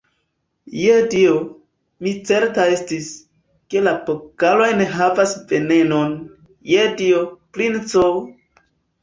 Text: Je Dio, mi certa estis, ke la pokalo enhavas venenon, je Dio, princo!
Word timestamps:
Je 0.83 0.93
Dio, 1.09 1.33
mi 2.05 2.13
certa 2.29 2.65
estis, 2.77 3.09
ke 3.75 3.83
la 3.89 3.93
pokalo 4.09 4.71
enhavas 4.77 5.35
venenon, 5.53 6.17
je 6.73 6.89
Dio, 7.05 7.23
princo! 7.61 8.09